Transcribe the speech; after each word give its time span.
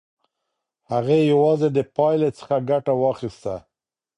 هغې 0.91 1.19
یوازې 1.31 1.67
د 1.77 1.79
پایلې 1.95 2.29
څخه 2.37 2.55
ګټه 2.69 2.93
واخیسته. 3.01 3.55